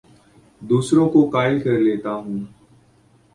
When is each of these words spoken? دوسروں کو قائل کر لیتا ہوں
دوسروں 0.61 1.07
کو 1.09 1.21
قائل 1.29 1.59
کر 1.59 1.77
لیتا 1.79 2.13
ہوں 2.15 2.39